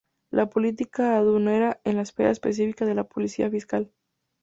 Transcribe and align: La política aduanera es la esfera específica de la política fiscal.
La 0.31 0.49
política 0.49 1.15
aduanera 1.15 1.79
es 1.83 1.93
la 1.93 2.01
esfera 2.01 2.31
específica 2.31 2.85
de 2.87 2.95
la 2.95 3.03
política 3.03 3.51
fiscal. 3.51 3.91